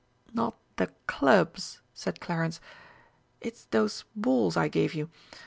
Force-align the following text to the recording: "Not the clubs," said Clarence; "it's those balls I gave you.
"Not 0.33 0.57
the 0.77 0.87
clubs," 1.05 1.79
said 1.93 2.19
Clarence; 2.19 2.59
"it's 3.39 3.65
those 3.65 4.03
balls 4.15 4.57
I 4.57 4.67
gave 4.67 4.95
you. 4.95 5.11